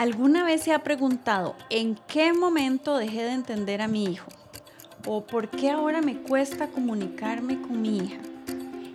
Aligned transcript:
¿Alguna 0.00 0.44
vez 0.44 0.62
se 0.62 0.72
ha 0.72 0.82
preguntado 0.82 1.54
en 1.68 1.94
qué 2.08 2.32
momento 2.32 2.96
dejé 2.96 3.22
de 3.22 3.32
entender 3.32 3.82
a 3.82 3.86
mi 3.86 4.04
hijo? 4.04 4.30
¿O 5.04 5.26
por 5.26 5.50
qué 5.50 5.68
ahora 5.70 6.00
me 6.00 6.16
cuesta 6.16 6.68
comunicarme 6.68 7.60
con 7.60 7.82
mi 7.82 7.98
hija? 7.98 8.16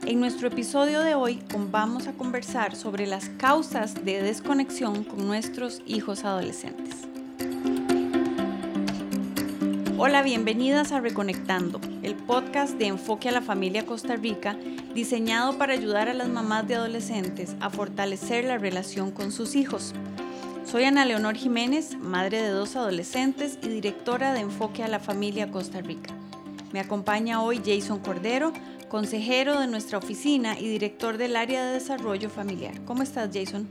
En 0.07 0.19
nuestro 0.19 0.47
episodio 0.47 1.01
de 1.01 1.13
hoy 1.13 1.43
vamos 1.69 2.07
a 2.07 2.13
conversar 2.13 2.75
sobre 2.75 3.05
las 3.05 3.29
causas 3.37 4.03
de 4.03 4.23
desconexión 4.23 5.03
con 5.03 5.27
nuestros 5.27 5.83
hijos 5.85 6.25
adolescentes. 6.25 6.95
Hola, 9.99 10.23
bienvenidas 10.23 10.91
a 10.91 11.01
Reconectando, 11.01 11.79
el 12.01 12.15
podcast 12.15 12.79
de 12.79 12.87
Enfoque 12.87 13.29
a 13.29 13.31
la 13.31 13.41
Familia 13.41 13.85
Costa 13.85 14.15
Rica, 14.15 14.57
diseñado 14.95 15.55
para 15.59 15.73
ayudar 15.73 16.09
a 16.09 16.15
las 16.15 16.29
mamás 16.29 16.67
de 16.67 16.73
adolescentes 16.73 17.55
a 17.59 17.69
fortalecer 17.69 18.45
la 18.45 18.57
relación 18.57 19.11
con 19.11 19.31
sus 19.31 19.55
hijos. 19.55 19.93
Soy 20.65 20.83
Ana 20.83 21.05
Leonor 21.05 21.35
Jiménez, 21.35 21.95
madre 21.99 22.41
de 22.41 22.49
dos 22.49 22.75
adolescentes 22.75 23.59
y 23.61 23.67
directora 23.67 24.33
de 24.33 24.39
Enfoque 24.39 24.83
a 24.83 24.87
la 24.87 24.99
Familia 24.99 25.51
Costa 25.51 25.79
Rica. 25.79 26.11
Me 26.73 26.79
acompaña 26.79 27.43
hoy 27.43 27.61
Jason 27.63 27.99
Cordero, 27.99 28.51
consejero 28.89 29.59
de 29.59 29.67
nuestra 29.67 29.99
oficina 29.99 30.59
y 30.59 30.67
director 30.67 31.17
del 31.17 31.35
área 31.35 31.63
de 31.63 31.73
desarrollo 31.73 32.31
familiar. 32.31 32.83
¿Cómo 32.83 33.03
estás, 33.03 33.29
Jason? 33.31 33.69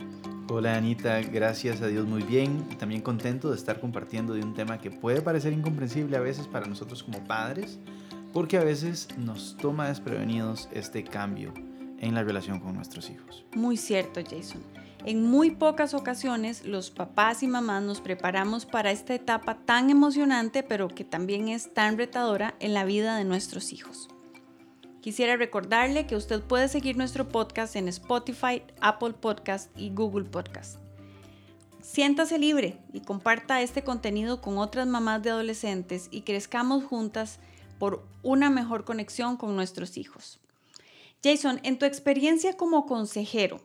Hola 0.48 0.77
Anita, 0.77 1.20
gracias 1.20 1.83
a 1.83 1.89
Dios 1.89 2.07
muy 2.07 2.23
bien 2.23 2.65
y 2.70 2.77
también 2.77 3.03
contento 3.03 3.51
de 3.51 3.56
estar 3.56 3.81
compartiendo 3.81 4.34
de 4.34 4.42
un 4.42 4.55
tema 4.55 4.79
que 4.79 4.92
puede 4.92 5.20
parecer 5.20 5.53
incomprensible 5.53 6.17
a 6.17 6.20
veces 6.20 6.47
para 6.47 6.67
nosotros 6.67 7.03
como 7.03 7.25
padres, 7.25 7.81
porque 8.33 8.56
a 8.56 8.62
veces 8.62 9.09
nos 9.19 9.56
toma 9.56 9.89
desprevenidos 9.89 10.69
este 10.73 11.03
cambio 11.03 11.53
en 11.98 12.15
la 12.15 12.23
relación 12.23 12.61
con 12.61 12.77
nuestros 12.77 13.11
hijos. 13.11 13.45
Muy 13.56 13.77
cierto, 13.77 14.20
Jason. 14.23 14.62
En 15.07 15.23
muy 15.23 15.51
pocas 15.51 15.93
ocasiones 15.93 16.65
los 16.65 16.91
papás 16.91 17.43
y 17.43 17.47
mamás 17.47 17.83
nos 17.83 18.01
preparamos 18.01 18.65
para 18.65 18.91
esta 18.91 19.15
etapa 19.15 19.59
tan 19.67 19.91
emocionante 19.91 20.62
pero 20.62 20.89
que 20.89 21.05
también 21.05 21.48
es 21.48 21.75
tan 21.75 21.98
retadora 21.98 22.55
en 22.59 22.73
la 22.73 22.87
vida 22.87 23.19
de 23.19 23.25
nuestros 23.25 23.75
hijos. 23.75 24.09
Quisiera 25.03 25.37
recordarle 25.37 26.06
que 26.06 26.17
usted 26.17 26.41
puede 26.41 26.69
seguir 26.69 26.97
nuestro 26.97 27.28
podcast 27.28 27.77
en 27.77 27.89
Spotify, 27.89 28.62
Apple 28.81 29.12
Podcast 29.12 29.70
y 29.78 29.91
Google 29.91 30.25
Podcast. 30.25 30.78
Siéntase 31.83 32.39
libre 32.39 32.78
y 32.95 33.00
comparta 33.00 33.61
este 33.61 33.84
contenido 33.84 34.41
con 34.41 34.56
otras 34.56 34.87
mamás 34.87 35.23
de 35.23 35.28
adolescentes 35.28 36.09
y 36.11 36.23
crezcamos 36.23 36.83
juntas 36.83 37.41
por 37.78 38.06
una 38.23 38.48
mejor 38.48 38.87
conexión 38.87 39.37
con 39.37 39.55
nuestros 39.55 39.98
hijos. 39.98 40.41
Jason, 41.23 41.61
en 41.62 41.78
tu 41.78 41.84
experiencia 41.84 42.56
como 42.56 42.87
consejero, 42.87 43.61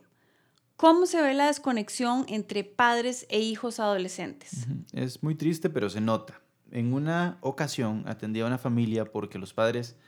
¿Cómo 0.80 1.04
se 1.04 1.20
ve 1.20 1.34
la 1.34 1.48
desconexión 1.48 2.24
entre 2.26 2.64
padres 2.64 3.26
e 3.28 3.38
hijos 3.38 3.78
adolescentes? 3.80 4.66
Es 4.94 5.22
muy 5.22 5.34
triste, 5.34 5.68
pero 5.68 5.90
se 5.90 6.00
nota. 6.00 6.40
En 6.70 6.94
una 6.94 7.36
ocasión 7.42 8.04
atendí 8.06 8.40
a 8.40 8.46
una 8.46 8.56
familia 8.56 9.04
porque 9.04 9.38
los 9.38 9.52
padres 9.52 9.98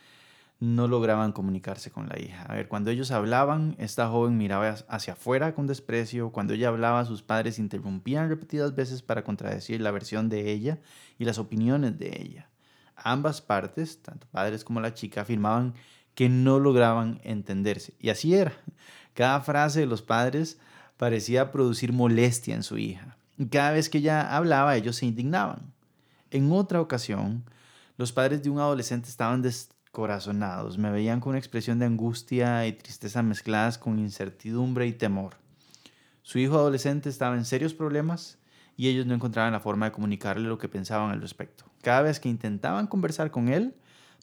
no 0.60 0.88
lograban 0.88 1.32
comunicarse 1.32 1.90
con 1.90 2.08
la 2.08 2.18
hija. 2.18 2.44
A 2.44 2.54
ver, 2.54 2.68
cuando 2.68 2.90
ellos 2.90 3.10
hablaban, 3.10 3.76
esta 3.78 4.08
joven 4.08 4.38
miraba 4.38 4.76
hacia 4.88 5.12
afuera 5.12 5.54
con 5.54 5.66
desprecio. 5.66 6.32
Cuando 6.32 6.54
ella 6.54 6.68
hablaba, 6.68 7.04
sus 7.04 7.22
padres 7.22 7.58
interrumpían 7.58 8.30
repetidas 8.30 8.74
veces 8.74 9.02
para 9.02 9.24
contradecir 9.24 9.82
la 9.82 9.90
versión 9.90 10.30
de 10.30 10.52
ella 10.52 10.80
y 11.18 11.26
las 11.26 11.36
opiniones 11.36 11.98
de 11.98 12.18
ella. 12.18 12.48
Ambas 12.96 13.42
partes, 13.42 14.00
tanto 14.00 14.26
padres 14.30 14.64
como 14.64 14.80
la 14.80 14.94
chica, 14.94 15.20
afirmaban 15.20 15.74
que 16.14 16.28
no 16.28 16.58
lograban 16.58 17.20
entenderse. 17.24 17.94
Y 17.98 18.08
así 18.08 18.34
era. 18.34 18.52
Cada 19.14 19.40
frase 19.40 19.80
de 19.80 19.86
los 19.86 20.02
padres 20.02 20.58
parecía 20.96 21.52
producir 21.52 21.92
molestia 21.92 22.54
en 22.54 22.62
su 22.62 22.78
hija. 22.78 23.16
Y 23.36 23.46
cada 23.46 23.72
vez 23.72 23.88
que 23.88 23.98
ella 23.98 24.34
hablaba, 24.36 24.76
ellos 24.76 24.96
se 24.96 25.06
indignaban. 25.06 25.72
En 26.30 26.50
otra 26.52 26.80
ocasión, 26.80 27.44
los 27.96 28.12
padres 28.12 28.42
de 28.42 28.50
un 28.50 28.58
adolescente 28.58 29.08
estaban 29.08 29.42
descorazonados. 29.42 30.78
Me 30.78 30.90
veían 30.90 31.20
con 31.20 31.30
una 31.30 31.38
expresión 31.38 31.78
de 31.78 31.86
angustia 31.86 32.66
y 32.66 32.72
tristeza 32.72 33.22
mezcladas 33.22 33.78
con 33.78 33.98
incertidumbre 33.98 34.86
y 34.86 34.92
temor. 34.92 35.36
Su 36.22 36.38
hijo 36.38 36.54
adolescente 36.54 37.08
estaba 37.08 37.36
en 37.36 37.44
serios 37.44 37.74
problemas 37.74 38.38
y 38.76 38.88
ellos 38.88 39.06
no 39.06 39.14
encontraban 39.14 39.52
la 39.52 39.60
forma 39.60 39.86
de 39.86 39.92
comunicarle 39.92 40.48
lo 40.48 40.58
que 40.58 40.68
pensaban 40.68 41.10
al 41.10 41.20
respecto. 41.20 41.64
Cada 41.82 42.02
vez 42.02 42.20
que 42.20 42.28
intentaban 42.28 42.86
conversar 42.86 43.30
con 43.30 43.48
él 43.48 43.74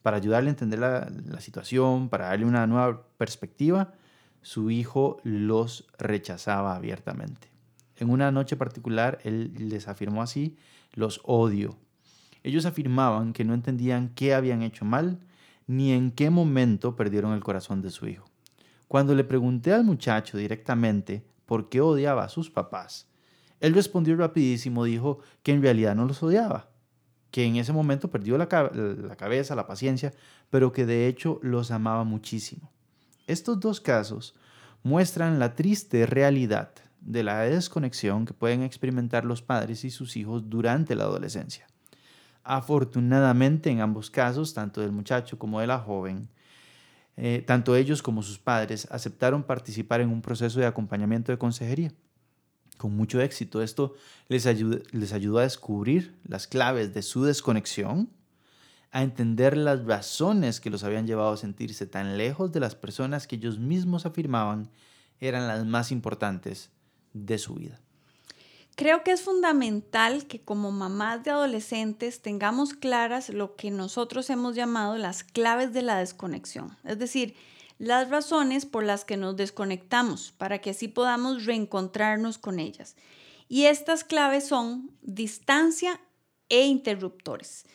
para 0.02 0.18
ayudarle 0.18 0.50
a 0.50 0.52
entender 0.52 0.80
la, 0.80 1.10
situación, 1.40 2.10
para 2.10 2.28
darle 2.28 2.46
una 2.46 2.66
nueva 2.68 3.04
perspectiva, 3.18 3.94
su 4.42 4.72
hijo 4.72 5.20
los 5.24 5.88
rechazaba 5.98 6.76
abiertamente. 6.76 7.50
En 7.98 8.10
una 8.10 8.32
noche 8.32 8.56
particular, 8.56 9.20
él 9.24 9.54
les 9.58 9.88
afirmó 9.88 10.22
así, 10.22 10.58
los 10.94 11.22
odio. 11.24 11.78
Ellos 12.44 12.66
afirmaban 12.66 13.34
que 13.34 13.44
no 13.44 13.54
entendían 13.54 14.10
qué 14.16 14.34
habían 14.34 14.62
hecho 14.62 14.86
mal, 14.86 15.20
ni 15.68 15.92
en 15.92 16.12
qué 16.12 16.30
momento 16.30 16.96
perdieron 16.96 17.34
el 17.34 17.44
corazón 17.44 17.82
de 17.82 17.92
su 17.92 18.08
hijo. 18.08 18.26
Cuando 18.88 19.14
le 19.14 19.24
pregunté 19.24 19.74
al 19.74 19.84
muchacho 19.84 20.38
directamente 20.38 21.24
por 21.46 21.70
qué 21.70 21.82
odiaba 21.82 22.24
a 22.24 22.30
sus 22.30 22.50
papás, 22.50 23.08
él 23.60 23.74
respondió 23.74 24.16
rapidísimo, 24.16 24.86
dijo 24.86 25.20
que 25.44 25.52
en 25.52 25.62
realidad 25.62 25.96
no 25.96 26.06
los 26.06 26.24
odiaba, 26.24 26.70
que 27.30 27.44
en 27.44 27.58
ese 27.58 27.74
momento 27.74 28.10
perdió 28.10 28.38
la, 28.38 28.48
la 28.48 29.16
cabeza, 29.16 29.56
la 29.56 29.68
paciencia, 29.68 30.14
pero 30.50 30.72
que 30.72 30.86
de 30.86 31.08
hecho 31.08 31.40
los 31.44 31.70
amaba 31.72 32.04
muchísimo. 32.04 32.72
Estos 33.30 33.60
dos 33.60 33.80
casos 33.80 34.34
muestran 34.82 35.38
la 35.38 35.54
triste 35.54 36.08
realidad 36.08 36.72
de 37.00 37.22
la 37.22 37.42
desconexión 37.42 38.26
que 38.26 38.34
pueden 38.34 38.64
experimentar 38.64 39.24
los 39.24 39.44
padres 39.44 39.86
y 39.86 39.92
sus 39.92 40.18
hijos 40.18 40.50
durante 40.50 40.96
la 40.96 41.04
adolescencia. 41.04 41.68
Afortunadamente, 42.44 43.70
en 43.70 43.82
ambos 43.82 44.10
casos, 44.10 44.56
tanto 44.56 44.82
del 44.82 44.92
muchacho 44.92 45.38
como 45.38 45.60
de 45.60 45.68
la 45.68 45.78
joven, 45.78 46.28
eh, 47.18 47.44
tanto 47.46 47.76
ellos 47.76 48.02
como 48.02 48.24
sus 48.24 48.40
padres 48.40 48.88
aceptaron 48.90 49.44
participar 49.44 50.02
en 50.02 50.10
un 50.10 50.24
proceso 50.24 50.60
de 50.60 50.66
acompañamiento 50.66 51.32
de 51.32 51.38
consejería. 51.38 51.94
Con 52.78 52.96
mucho 52.96 53.22
éxito, 53.22 53.62
esto 53.62 53.94
les, 54.28 54.48
les 54.92 55.14
ayudó 55.14 55.38
a 55.38 55.44
descubrir 55.44 56.20
las 56.24 56.48
claves 56.48 56.96
de 56.96 57.04
su 57.04 57.26
desconexión 57.26 58.10
a 58.92 59.04
entender 59.04 59.56
las 59.56 59.86
razones 59.86 60.60
que 60.60 60.70
los 60.70 60.84
habían 60.84 61.06
llevado 61.06 61.32
a 61.32 61.38
sentirse 61.38 61.86
tan 61.86 62.18
lejos 62.18 62.52
de 62.52 62.60
las 62.60 62.76
personas 62.76 63.28
que 63.28 63.36
ellos 63.36 63.60
mismos 63.60 64.06
afirmaban 64.06 64.70
eran 65.20 65.48
las 65.48 65.66
más 65.66 65.92
importantes 65.92 66.72
de 67.14 67.38
su 67.38 67.56
vida. 67.56 67.80
Creo 68.76 69.04
que 69.04 69.12
es 69.12 69.22
fundamental 69.22 70.26
que 70.26 70.40
como 70.40 70.72
mamás 70.72 71.24
de 71.24 71.32
adolescentes 71.32 72.22
tengamos 72.22 72.74
claras 72.74 73.30
lo 73.30 73.56
que 73.56 73.72
nosotros 73.72 74.30
hemos 74.30 74.56
llamado 74.56 74.98
las 74.98 75.24
claves 75.24 75.74
de 75.74 75.82
la 75.82 75.98
desconexión, 75.98 76.78
es 76.86 76.98
decir, 76.98 77.36
las 77.78 78.10
razones 78.10 78.66
por 78.66 78.84
las 78.84 79.04
que 79.04 79.18
nos 79.18 79.36
desconectamos 79.36 80.32
para 80.38 80.60
que 80.60 80.70
así 80.70 80.88
podamos 80.88 81.46
reencontrarnos 81.46 82.38
con 82.38 82.60
ellas. 82.60 82.96
Y 83.48 83.66
estas 83.66 84.04
claves 84.04 84.48
son 84.48 84.92
distancia 85.02 86.00
e 86.50 86.66
interruptores. 86.66 87.66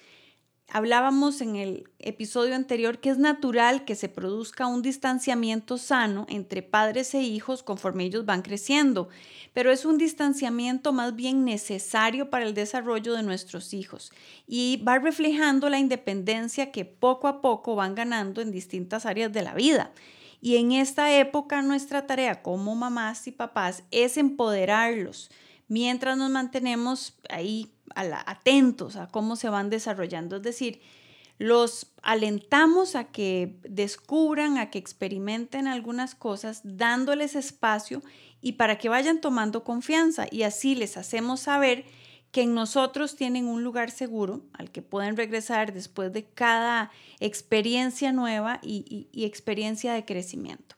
Hablábamos 0.76 1.40
en 1.40 1.54
el 1.54 1.88
episodio 2.00 2.56
anterior 2.56 2.98
que 2.98 3.08
es 3.08 3.16
natural 3.16 3.84
que 3.84 3.94
se 3.94 4.08
produzca 4.08 4.66
un 4.66 4.82
distanciamiento 4.82 5.78
sano 5.78 6.26
entre 6.28 6.62
padres 6.62 7.14
e 7.14 7.22
hijos 7.22 7.62
conforme 7.62 8.02
ellos 8.02 8.26
van 8.26 8.42
creciendo, 8.42 9.08
pero 9.52 9.70
es 9.70 9.84
un 9.84 9.98
distanciamiento 9.98 10.92
más 10.92 11.14
bien 11.14 11.44
necesario 11.44 12.28
para 12.28 12.44
el 12.44 12.54
desarrollo 12.54 13.14
de 13.14 13.22
nuestros 13.22 13.72
hijos 13.72 14.10
y 14.48 14.82
va 14.84 14.98
reflejando 14.98 15.68
la 15.68 15.78
independencia 15.78 16.72
que 16.72 16.84
poco 16.84 17.28
a 17.28 17.40
poco 17.40 17.76
van 17.76 17.94
ganando 17.94 18.40
en 18.40 18.50
distintas 18.50 19.06
áreas 19.06 19.32
de 19.32 19.42
la 19.42 19.54
vida. 19.54 19.92
Y 20.40 20.56
en 20.56 20.72
esta 20.72 21.16
época 21.16 21.62
nuestra 21.62 22.08
tarea 22.08 22.42
como 22.42 22.74
mamás 22.74 23.28
y 23.28 23.30
papás 23.30 23.84
es 23.92 24.16
empoderarlos 24.16 25.30
mientras 25.68 26.16
nos 26.16 26.30
mantenemos 26.30 27.18
ahí 27.28 27.72
atentos 27.94 28.96
a 28.96 29.08
cómo 29.08 29.36
se 29.36 29.48
van 29.48 29.70
desarrollando. 29.70 30.36
Es 30.36 30.42
decir, 30.42 30.80
los 31.38 31.92
alentamos 32.02 32.96
a 32.96 33.04
que 33.04 33.58
descubran, 33.62 34.58
a 34.58 34.70
que 34.70 34.78
experimenten 34.78 35.66
algunas 35.66 36.14
cosas, 36.14 36.60
dándoles 36.64 37.34
espacio 37.34 38.02
y 38.40 38.52
para 38.52 38.78
que 38.78 38.88
vayan 38.88 39.20
tomando 39.20 39.64
confianza. 39.64 40.26
Y 40.30 40.42
así 40.42 40.74
les 40.74 40.96
hacemos 40.96 41.40
saber 41.40 41.84
que 42.30 42.42
en 42.42 42.54
nosotros 42.54 43.14
tienen 43.14 43.46
un 43.46 43.62
lugar 43.62 43.90
seguro 43.90 44.42
al 44.52 44.70
que 44.70 44.82
pueden 44.82 45.16
regresar 45.16 45.72
después 45.72 46.12
de 46.12 46.24
cada 46.24 46.90
experiencia 47.20 48.12
nueva 48.12 48.58
y, 48.60 49.08
experiencia 49.14 49.94
de 49.94 50.04
crecimiento. 50.04 50.76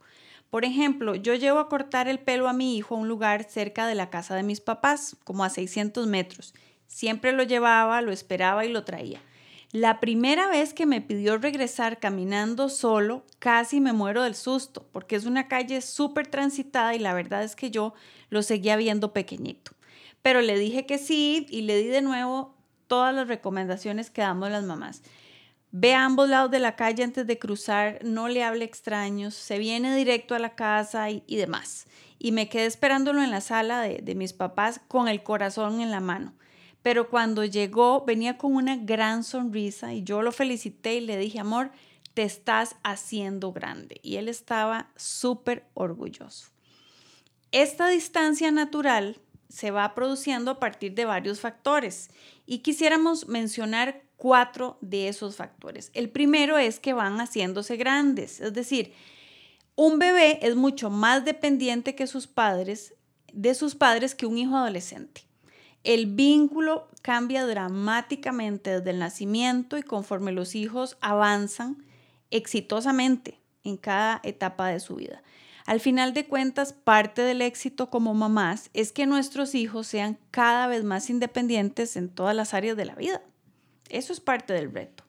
Por 0.51 0.65
ejemplo, 0.65 1.15
yo 1.15 1.35
llevo 1.35 1.59
a 1.59 1.69
cortar 1.69 2.09
el 2.09 2.19
pelo 2.19 2.49
a 2.49 2.53
mi 2.53 2.77
hijo 2.77 2.95
a 2.95 2.99
un 2.99 3.09
lugar 3.09 3.45
cerca 3.45 3.87
de 3.87 3.95
la 3.95 4.11
casa 4.11 4.35
de 4.35 4.43
mis 4.43 4.61
papás, 4.61 5.17
como 5.25 5.45
a 5.45 5.51
600 5.51 6.07
metros. 6.07 6.55
Siempre 6.87 7.33
lo 7.33 7.43
llevaba, 7.43 8.01
lo 8.03 8.13
esperaba 8.13 8.65
y 8.65 8.69
lo 8.71 8.85
traía. 8.85 9.21
La 9.73 9.99
primera 10.01 10.49
vez 10.49 10.73
que 10.73 10.87
me 10.87 11.01
pidió 11.01 11.37
regresar 11.39 11.99
caminando 11.99 12.69
solo, 12.69 13.25
casi 13.41 13.81
me 13.81 13.93
muero 13.93 14.23
del 14.23 14.37
susto, 14.37 14.87
porque 14.93 15.17
es 15.17 15.27
una 15.27 15.49
calle 15.49 15.81
súper 15.83 16.29
transitada 16.29 16.95
y 16.95 17.01
la 17.01 17.13
verdad 17.13 17.43
es 17.43 17.57
que 17.57 17.71
yo 17.71 17.93
lo 18.31 18.43
seguía 18.43 18.77
viendo 18.77 19.13
pequeñito. 19.13 19.73
pero 20.23 20.41
le 20.41 20.59
dije 20.59 20.87
que 20.87 20.99
sí 20.99 21.47
y 21.51 21.63
le 21.63 21.77
di 21.79 21.87
de 21.87 22.03
nuevo 22.03 22.57
todas 22.89 23.15
las 23.15 23.29
recomendaciones 23.29 24.11
que 24.11 24.23
damos 24.23 24.51
las 24.51 24.65
mamás. 24.65 25.03
Ve 25.79 25.93
a 25.93 26.07
ambos 26.07 26.31
lados 26.31 26.51
de 26.51 26.59
la 26.59 26.75
calle 26.75 27.05
antes 27.05 27.27
de 27.27 27.39
cruzar, 27.39 27.99
no 28.03 28.29
le 28.29 28.43
hable 28.43 28.65
extraños, 28.65 29.35
se 29.35 29.59
viene 29.59 29.95
directo 29.95 30.35
a 30.35 30.39
la 30.39 30.55
casa 30.55 31.11
y, 31.11 31.21
demás. 31.29 31.87
Y 32.19 32.33
me 32.33 32.49
quedé 32.49 32.65
esperándolo 32.65 33.23
en 33.23 33.31
la 33.31 33.43
sala 33.43 33.83
de, 33.83 33.99
de 33.99 34.15
mis 34.15 34.33
papás 34.33 34.81
con 34.89 35.07
el 35.07 35.23
corazón 35.23 35.83
en 35.83 35.91
la 35.91 36.01
mano. 36.01 36.33
Pero 36.83 37.11
cuando 37.11 37.45
llegó 37.45 38.07
venía 38.07 38.39
con 38.39 38.55
una 38.55 38.77
gran 38.77 39.23
sonrisa 39.23 39.93
y 39.93 40.03
yo 40.03 40.23
lo 40.23 40.33
felicité 40.33 40.95
y 40.95 41.03
le 41.03 41.19
dije, 41.19 41.41
amor, 41.41 41.71
te 42.15 42.23
estás 42.23 42.77
haciendo 42.83 43.53
grande. 43.53 44.01
Y 44.03 44.17
él 44.17 44.31
estaba 44.31 44.89
súper 44.97 45.67
orgulloso. 45.75 46.47
Esta 47.53 47.89
distancia 47.89 48.51
natural 48.51 49.21
se 49.49 49.71
va 49.71 49.95
produciendo 49.95 50.51
a 50.51 50.61
partir 50.61 50.95
de 50.95 51.05
varios 51.05 51.41
factores 51.41 52.11
y 52.47 52.59
quisiéramos 52.59 53.29
mencionar 53.29 54.03
cuatro 54.17 54.79
de 54.81 55.09
esos 55.09 55.37
factores. 55.37 55.91
El 55.95 56.11
primero 56.11 56.59
es 56.59 56.81
que 56.81 56.93
van 56.93 57.19
haciéndose 57.19 57.77
grandes, 57.77 58.41
es 58.41 58.53
decir, 58.53 58.93
un 59.75 59.99
bebé 59.99 60.39
es 60.41 60.57
mucho 60.57 60.89
más 60.89 61.25
dependiente 61.25 61.95
que 61.95 62.07
sus 62.07 62.27
padres, 62.27 62.95
de 63.33 63.55
sus 63.55 63.75
padres 63.75 64.15
que 64.15 64.25
un 64.25 64.39
hijo 64.39 64.57
adolescente. 64.57 65.23
El 65.85 66.07
vínculo 66.07 66.89
cambia 67.03 67.47
dramáticamente 67.47 68.79
desde 68.79 68.91
el 68.91 68.99
nacimiento 68.99 69.77
y 69.77 69.83
conforme 69.83 70.33
los 70.33 70.55
hijos 70.55 70.97
avanzan 71.01 71.85
exitosamente 72.31 73.39
en 73.63 73.77
cada 73.77 74.21
etapa 74.25 74.69
de 74.69 74.81
su 74.81 74.97
vida. 74.97 75.23
Al 75.67 75.81
final 75.81 76.15
de 76.15 76.27
cuentas, 76.27 76.73
parte 76.73 77.23
del 77.23 77.43
éxito 77.43 77.91
como 77.91 78.15
mamás 78.15 78.71
es 78.73 78.93
que 78.93 79.05
nuestros 79.05 79.57
hijos 79.57 79.89
sean 79.89 80.17
cada 80.31 80.69
vez 80.69 80.85
más 80.85 81.11
independientes 81.11 81.97
en 81.97 82.09
todas 82.09 82.37
las 82.37 82.55
áreas 82.55 82.77
de 82.77 82.85
la 82.85 82.95
vida. 82.95 83.21
Eso 83.89 84.13
es 84.13 84.21
parte 84.21 84.53
del 84.53 84.73
reto. 84.73 85.05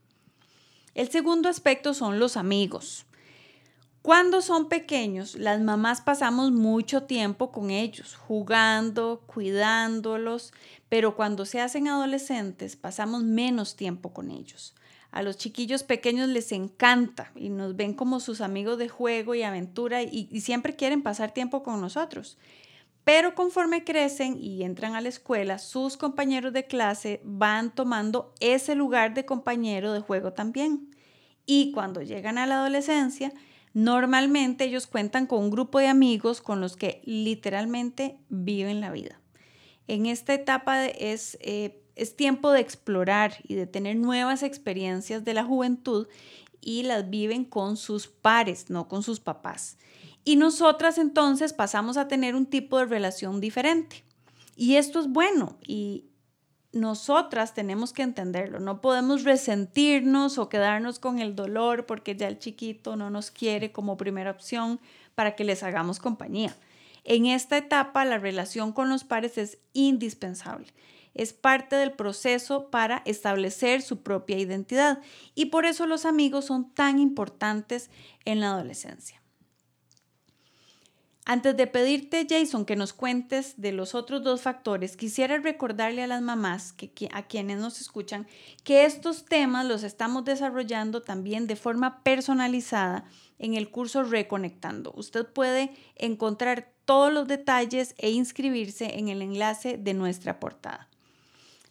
El 0.95 1.09
segundo 1.09 1.48
aspecto 1.48 1.94
son 1.94 2.19
los 2.19 2.38
amigos. 2.38 3.06
Cuando 4.01 4.42
son 4.42 4.68
pequeños, 4.68 5.36
las 5.36 5.59
mamás 5.62 6.01
pasamos 6.01 6.51
mucho 6.51 7.03
tiempo 7.03 7.51
con 7.51 7.69
ellos, 7.69 8.15
jugando, 8.15 9.21
cuidándolos, 9.27 10.53
pero 10.89 11.15
cuando 11.15 11.45
se 11.45 11.62
hacen 11.62 11.88
adolescentes 11.88 12.75
pasamos 12.77 13.24
menos 13.24 13.75
tiempo 13.75 14.12
con 14.12 14.31
ellos. 14.31 14.74
A 15.18 15.24
los 15.24 15.36
chiquillos 15.36 15.81
pequeños 15.81 16.30
les 16.30 16.52
encanta 16.52 17.31
y 17.36 17.50
nos 17.50 17.75
ven 17.75 17.96
como 17.96 18.19
sus 18.19 18.40
amigos 18.40 18.78
de 18.78 18.88
juego 18.88 19.34
y 19.34 19.42
aventura 19.42 20.04
y, 20.04 20.28
siempre 20.42 20.75
quieren 20.75 21.02
pasar 21.02 21.34
tiempo 21.34 21.64
con 21.64 21.81
nosotros. 21.81 22.38
Pero 23.04 23.34
conforme 23.34 23.84
crecen 23.84 24.38
y 24.40 24.62
entran 24.62 24.94
a 24.94 25.02
la 25.02 25.10
escuela, 25.10 25.58
sus 25.58 25.98
compañeros 25.98 26.54
de 26.54 26.68
clase 26.68 27.19
van 27.24 27.74
tomando 27.74 28.36
ese 28.40 28.75
lugar 28.75 29.16
de 29.16 29.25
compañero 29.25 29.92
de 29.92 30.02
juego 30.02 30.34
también. 30.34 30.92
Y 31.48 31.72
cuando 31.72 32.04
llegan 32.04 32.38
a 32.38 32.46
la 32.46 32.60
adolescencia, 32.60 33.34
normalmente 33.74 34.66
ellos 34.66 34.86
cuentan 34.86 35.25
con 35.25 35.40
un 35.46 35.50
grupo 35.50 35.80
de 35.80 35.88
amigos 35.88 36.42
con 36.42 36.62
los 36.62 36.78
que 36.78 37.02
literalmente 37.06 38.20
viven 38.30 38.81
la 38.81 38.92
vida. 38.92 39.20
En 39.88 40.06
esta 40.06 40.36
etapa 40.36 40.86
es, 40.86 41.40
eh, 41.42 41.81
es 41.98 42.16
tiempo 42.16 42.52
de 42.52 42.62
explorar 42.62 43.36
y 43.44 43.56
de 43.56 43.68
tener 43.68 43.96
nuevas 43.96 44.44
experiencias 44.44 45.26
de 45.26 45.34
la 45.34 45.44
juventud 45.44 46.08
y 46.62 46.84
las 46.84 47.10
viven 47.10 47.44
con 47.44 47.78
sus 47.78 48.08
pares, 48.08 48.70
no 48.70 48.88
con 48.88 49.04
sus 49.04 49.20
papás. 49.20 49.78
Y 50.24 50.36
nosotras 50.36 50.98
entonces 50.98 51.54
pasamos 51.54 51.98
a 51.98 52.08
tener 52.08 52.36
un 52.36 52.46
tipo 52.46 52.78
de 52.78 52.86
relación 52.86 53.40
diferente. 53.40 54.04
Y 54.56 54.76
esto 54.76 55.00
es 55.00 55.08
bueno 55.08 55.58
y 55.66 56.06
nosotras 56.72 57.54
tenemos 57.54 57.94
que 57.94 58.04
entenderlo. 58.04 58.60
No 58.60 58.82
podemos 58.82 59.24
resentirnos 59.24 60.38
o 60.38 60.50
quedarnos 60.50 61.00
con 61.00 61.20
el 61.20 61.36
dolor 61.36 61.86
porque 61.86 62.16
ya 62.16 62.28
el 62.28 62.40
chiquito 62.40 62.96
no 62.96 63.10
nos 63.10 63.32
quiere 63.32 63.72
como 63.72 63.98
primera 63.98 64.32
opción 64.32 64.80
para 65.16 65.36
que 65.36 65.44
les 65.44 65.64
hagamos 65.64 66.00
compañía. 66.00 66.56
En 67.04 67.26
esta 67.26 67.58
etapa 67.58 68.04
la 68.04 68.18
relación 68.18 68.74
con 68.74 68.90
los 68.90 69.04
pares 69.04 69.38
es 69.38 69.60
indispensable. 69.74 70.68
Es 71.18 71.34
parte 71.34 71.75
del 71.75 71.92
proceso 71.92 72.69
para 72.69 73.02
establecer 73.06 73.81
su 73.81 74.04
propia 74.04 74.38
identidad 74.38 75.02
y 75.36 75.46
por 75.46 75.66
eso 75.66 75.86
los 75.86 76.06
amigos 76.06 76.46
son 76.46 76.74
tan 76.74 77.00
importantes 77.00 77.90
en 78.25 78.40
la 78.40 78.52
adolescencia. 78.52 79.22
Antes 81.30 81.58
de 81.58 81.68
pedirte, 81.68 82.25
Jason, 82.30 82.64
que 82.64 82.78
nos 82.78 82.94
cuentes 82.94 83.56
de 83.58 83.74
los 83.74 83.96
otros 83.96 84.24
dos 84.24 84.44
factores, 84.44 84.96
quisiera 84.96 85.38
recordarle 85.40 86.02
a 86.02 86.08
las 86.08 86.22
mamás, 86.22 86.72
que, 86.72 87.10
a 87.12 87.24
quienes 87.24 87.60
nos 87.60 87.81
escuchan, 87.81 88.28
que 88.63 88.86
estos 88.86 89.25
temas 89.25 89.66
los 89.66 89.84
estamos 89.84 90.24
desarrollando 90.24 91.02
también 91.02 91.46
de 91.46 91.58
forma 91.58 92.02
personalizada 92.02 93.04
en 93.40 93.56
el 93.56 93.70
curso 93.70 94.04
Reconectando. 94.04 94.94
Usted 94.96 95.25
puede 95.25 95.72
encontrar 95.98 96.72
todos 96.86 97.12
los 97.12 97.28
detalles 97.28 97.94
e 97.98 98.12
inscribirse 98.12 98.98
en 98.98 99.10
el 99.10 99.22
enlace 99.22 99.78
de 99.78 99.94
nuestra 99.94 100.40
portada. 100.40 100.87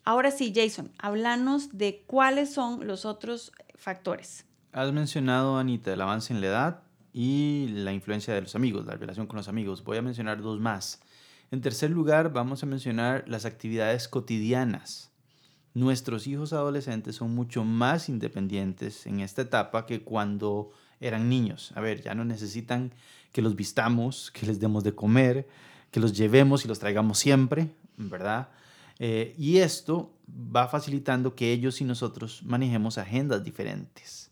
Ahora 0.06 0.30
sí, 0.30 0.52
Jason, 0.54 0.92
háblanos 0.98 1.76
de 1.76 2.04
cuáles 2.06 2.54
son 2.54 2.86
los 2.86 3.04
otros 3.04 3.50
factores. 3.74 4.46
Has 4.72 4.92
mencionado, 4.92 5.58
Anita, 5.58 5.92
el 5.92 6.00
avance 6.00 6.32
en 6.32 6.40
la 6.40 6.46
edad, 6.46 6.82
y 7.12 7.66
la 7.70 7.92
influencia 7.92 8.32
de 8.32 8.42
los 8.42 8.54
amigos, 8.54 8.86
la 8.86 8.94
relación 8.94 9.26
con 9.26 9.38
los 9.38 9.48
amigos. 9.48 9.82
Voy 9.82 9.96
a 9.96 10.02
mencionar 10.02 10.40
dos 10.42 10.60
más. 10.60 11.00
En 11.50 11.60
tercer 11.60 11.90
lugar, 11.90 12.32
vamos 12.32 12.62
a 12.62 12.66
mencionar 12.66 13.24
las 13.26 13.46
actividades 13.46 14.06
cotidianas. 14.06 15.10
Nuestros 15.74 16.28
hijos 16.28 16.52
adolescentes 16.52 17.16
son 17.16 17.34
mucho 17.34 17.64
más 17.64 18.08
independientes 18.08 19.06
en 19.06 19.18
esta 19.18 19.42
etapa 19.42 19.86
que 19.86 20.04
cuando 20.04 20.70
eran 21.00 21.28
niños. 21.28 21.72
A 21.74 21.80
ver, 21.80 22.00
ya 22.00 22.14
no 22.14 22.24
necesitan 22.24 22.92
que 23.32 23.42
los 23.42 23.56
vistamos, 23.56 24.30
que 24.30 24.46
les 24.46 24.60
demos 24.60 24.84
de 24.84 24.94
comer, 24.94 25.48
que 25.90 25.98
los 25.98 26.12
llevemos 26.16 26.64
y 26.64 26.68
los 26.68 26.78
traigamos 26.78 27.18
siempre, 27.18 27.74
¿verdad? 27.96 28.50
Eh, 28.98 29.34
y 29.38 29.58
esto 29.58 30.14
va 30.28 30.68
facilitando 30.68 31.34
que 31.34 31.52
ellos 31.52 31.80
y 31.80 31.84
nosotros 31.84 32.42
manejemos 32.44 32.98
agendas 32.98 33.44
diferentes 33.44 34.26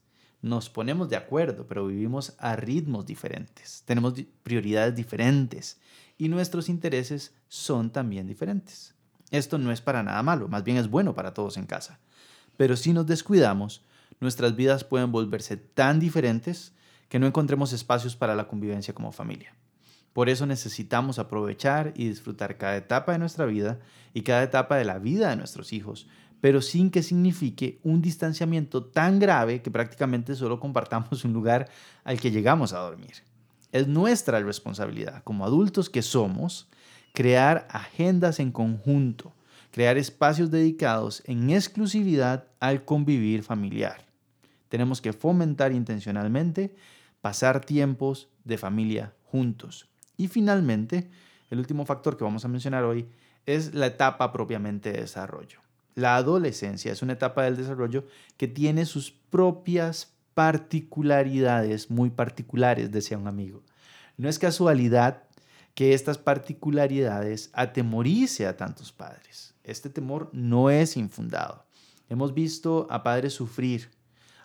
nos 0.44 0.68
ponemos 0.68 1.08
de 1.08 1.16
acuerdo, 1.16 1.66
pero 1.66 1.86
vivimos 1.86 2.34
a 2.36 2.54
ritmos 2.54 3.06
diferentes, 3.06 3.82
tenemos 3.86 4.12
prioridades 4.42 4.94
diferentes 4.94 5.78
y 6.18 6.28
nuestros 6.28 6.68
intereses 6.68 7.32
son 7.48 7.90
también 7.90 8.26
diferentes. 8.26 8.94
Esto 9.30 9.56
no 9.56 9.72
es 9.72 9.80
para 9.80 10.02
nada 10.02 10.22
malo, 10.22 10.46
más 10.46 10.62
bien 10.62 10.76
es 10.76 10.90
bueno 10.90 11.14
para 11.14 11.32
todos 11.32 11.56
en 11.56 11.64
casa. 11.64 11.98
Pero 12.58 12.76
si 12.76 12.92
nos 12.92 13.06
descuidamos, 13.06 13.86
nuestras 14.20 14.54
vidas 14.54 14.84
pueden 14.84 15.12
volverse 15.12 15.56
tan 15.56 15.98
diferentes 15.98 16.74
que 17.08 17.18
no 17.18 17.26
encontremos 17.26 17.72
espacios 17.72 18.14
para 18.14 18.34
la 18.34 18.46
convivencia 18.46 18.92
como 18.92 19.12
familia. 19.12 19.56
Por 20.14 20.30
eso 20.30 20.46
necesitamos 20.46 21.18
aprovechar 21.18 21.92
y 21.94 22.08
disfrutar 22.08 22.56
cada 22.56 22.76
etapa 22.76 23.12
de 23.12 23.18
nuestra 23.18 23.44
vida 23.44 23.78
y 24.14 24.22
cada 24.22 24.42
etapa 24.42 24.76
de 24.78 24.86
la 24.86 24.98
vida 24.98 25.28
de 25.28 25.36
nuestros 25.36 25.74
hijos 25.74 26.06
pero 26.44 26.60
sin 26.60 26.90
que 26.90 27.02
signifique 27.02 27.80
un 27.84 28.02
distanciamiento 28.02 28.84
tan 28.84 29.18
grave 29.18 29.62
que 29.62 29.70
prácticamente 29.70 30.34
solo 30.34 30.60
compartamos 30.60 31.24
un 31.24 31.32
lugar 31.32 31.70
al 32.04 32.20
que 32.20 32.30
llegamos 32.30 32.74
a 32.74 32.80
dormir. 32.80 33.14
Es 33.72 33.88
nuestra 33.88 34.38
responsabilidad 34.40 35.22
como 35.24 35.46
adultos 35.46 35.88
que 35.88 36.02
somos 36.02 36.68
crear 37.14 37.66
agendas 37.70 38.40
en 38.40 38.52
conjunto, 38.52 39.32
crear 39.70 39.96
espacios 39.96 40.50
dedicados 40.50 41.22
en 41.24 41.48
exclusividad 41.48 42.44
al 42.60 42.84
convivir 42.84 43.42
familiar. 43.42 44.04
Tenemos 44.68 45.00
que 45.00 45.14
fomentar 45.14 45.72
intencionalmente 45.72 46.76
pasar 47.22 47.64
tiempos 47.64 48.28
de 48.44 48.58
familia 48.58 49.14
juntos. 49.22 49.88
Y 50.16 50.28
finalmente, 50.28 51.08
el 51.50 51.58
último 51.58 51.84
factor 51.86 52.16
que 52.16 52.24
vamos 52.24 52.44
a 52.44 52.48
mencionar 52.48 52.84
hoy 52.84 53.06
es 53.46 53.74
la 53.74 53.86
etapa 53.86 54.32
propiamente 54.32 54.92
de 54.92 55.00
desarrollo. 55.00 55.60
La 55.94 56.16
adolescencia 56.16 56.92
es 56.92 57.02
una 57.02 57.12
etapa 57.12 57.44
del 57.44 57.56
desarrollo 57.56 58.04
que 58.36 58.48
tiene 58.48 58.84
sus 58.84 59.12
propias 59.12 60.12
particularidades 60.34 61.90
muy 61.90 62.10
particulares, 62.10 62.90
decía 62.90 63.18
un 63.18 63.28
amigo. 63.28 63.62
No 64.16 64.28
es 64.28 64.38
casualidad 64.38 65.22
que 65.74 65.94
estas 65.94 66.18
particularidades 66.18 67.50
atemorice 67.52 68.46
a 68.46 68.56
tantos 68.56 68.92
padres. 68.92 69.54
Este 69.64 69.90
temor 69.90 70.30
no 70.32 70.70
es 70.70 70.96
infundado. 70.96 71.64
Hemos 72.08 72.34
visto 72.34 72.86
a 72.90 73.02
padres 73.02 73.32
sufrir, 73.32 73.90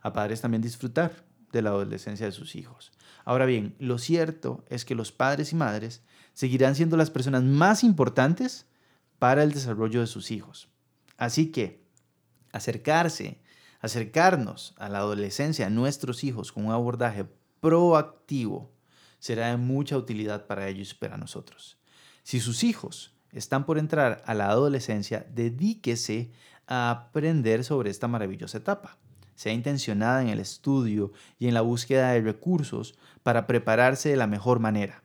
a 0.01 0.13
padres 0.13 0.41
también 0.41 0.61
disfrutar 0.61 1.11
de 1.51 1.61
la 1.61 1.69
adolescencia 1.71 2.25
de 2.25 2.31
sus 2.31 2.55
hijos. 2.55 2.91
Ahora 3.29 3.45
bien, 3.45 3.75
lo 3.77 3.99
cierto 3.99 4.65
es 4.69 4.85
que 4.85 4.95
los 4.95 5.11
padres 5.11 5.51
y 5.51 5.55
madres 5.55 6.01
seguirán 6.33 6.73
siendo 6.73 6.97
las 6.97 7.11
personas 7.11 7.43
más 7.43 7.83
importantes 7.83 8.65
para 9.19 9.43
el 9.43 9.51
desarrollo 9.51 9.99
de 9.99 10.07
sus 10.07 10.31
hijos. 10.31 10.67
Así 11.15 11.51
que 11.51 11.85
acercarse, 12.53 13.39
acercarnos 13.81 14.73
a 14.79 14.89
la 14.89 14.97
adolescencia 14.97 15.67
a 15.67 15.69
nuestros 15.69 16.23
hijos 16.23 16.51
con 16.51 16.65
un 16.65 16.71
abordaje 16.71 17.27
proactivo 17.61 18.71
será 19.19 19.51
de 19.51 19.57
mucha 19.57 19.95
utilidad 19.95 20.47
para 20.47 20.67
ellos 20.67 20.93
y 20.93 20.95
para 20.95 21.15
nosotros. 21.15 21.77
Si 22.23 22.39
sus 22.39 22.63
hijos 22.63 23.13
están 23.31 23.63
por 23.63 23.77
entrar 23.77 24.23
a 24.25 24.33
la 24.33 24.49
adolescencia, 24.49 25.27
dedíquese 25.29 26.31
a 26.65 26.89
aprender 26.89 27.63
sobre 27.63 27.91
esta 27.91 28.07
maravillosa 28.07 28.57
etapa. 28.57 28.97
Sea 29.39 29.53
intencionada 29.53 30.21
en 30.21 30.27
el 30.27 30.41
estudio 30.41 31.13
y 31.37 31.47
en 31.47 31.53
la 31.53 31.61
búsqueda 31.61 32.11
de 32.11 32.19
recursos 32.19 32.99
para 33.23 33.47
prepararse 33.47 34.09
de 34.09 34.17
la 34.17 34.27
mejor 34.27 34.59
manera. 34.59 35.01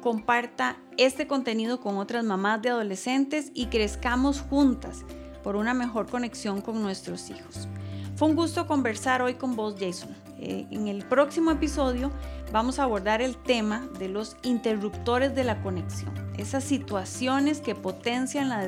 Comparta 0.02 0.78
este 0.98 1.26
contenido 1.26 1.80
con 1.80 1.98
otras 1.98 2.24
mamás 2.24 2.62
de 2.62 2.70
adolescentes 2.70 3.52
y 3.54 3.68
crezcamos 3.68 4.42
juntas 4.42 5.04
por 5.44 5.56
una 5.56 5.74
mejor 5.74 6.10
conexión 6.10 6.62
con 6.62 6.82
nuestros 6.82 7.30
hijos. 7.30 7.68
Fue 8.16 8.30
un 8.30 8.36
gusto 8.36 8.68
conversar 8.68 9.22
hoy 9.22 9.34
con 9.34 9.56
vos, 9.56 9.76
Jason. 9.80 10.16
Eh, 10.38 10.68
en 10.70 10.88
el 10.88 11.06
próximo 11.06 11.52
episodio 11.52 12.12
vamos 12.52 12.80
a 12.80 12.84
abordar 12.84 13.22
el 13.22 13.38
tema 13.38 13.88
de 14.00 14.10
los 14.10 14.38
interruptores 14.44 15.34
de 15.34 15.44
la 15.44 15.62
conexión, 15.62 16.14
esas 16.38 16.64
situaciones 16.64 17.62
que 17.62 17.74
potencian 17.74 18.50
la 18.50 18.68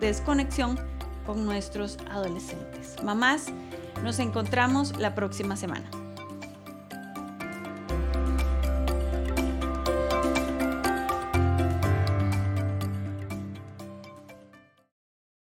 desconexión 0.00 0.78
con 1.26 1.44
nuestros 1.44 1.98
adolescentes. 2.10 2.96
Mamás, 3.02 3.46
nos 4.02 4.18
encontramos 4.18 4.98
la 4.98 5.14
próxima 5.14 5.56
semana. 5.56 6.01